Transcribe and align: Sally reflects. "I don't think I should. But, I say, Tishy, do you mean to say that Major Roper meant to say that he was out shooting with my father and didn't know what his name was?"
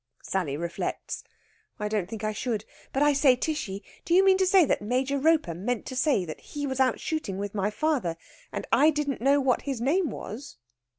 Sally 0.23 0.57
reflects. 0.57 1.23
"I 1.79 1.87
don't 1.87 2.09
think 2.09 2.23
I 2.23 2.33
should. 2.33 2.65
But, 2.91 3.03
I 3.03 3.13
say, 3.13 3.35
Tishy, 3.35 3.83
do 4.03 4.15
you 4.15 4.25
mean 4.25 4.39
to 4.39 4.47
say 4.47 4.65
that 4.65 4.81
Major 4.81 5.19
Roper 5.19 5.53
meant 5.53 5.85
to 5.85 5.95
say 5.95 6.25
that 6.25 6.39
he 6.39 6.65
was 6.65 6.79
out 6.79 6.99
shooting 6.99 7.37
with 7.37 7.53
my 7.53 7.69
father 7.69 8.17
and 8.51 8.65
didn't 8.95 9.21
know 9.21 9.39
what 9.39 9.61
his 9.69 9.79
name 9.79 10.09
was?" 10.09 10.57